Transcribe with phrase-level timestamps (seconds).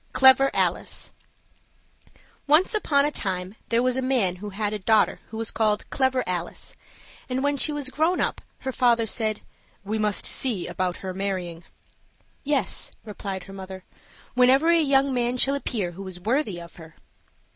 [0.13, 1.11] CLEVER ALICE
[2.47, 5.87] ONCE upon a time there was a man who had a daughter who was called
[5.91, 6.75] "Clever Alice,"
[7.29, 9.41] and when she was grown up, her father said,
[9.85, 11.65] "We must see about her marrying."
[12.43, 13.83] "Yes," replied her mother,
[14.33, 16.95] "whenever a young man shall appear who is worthy of her."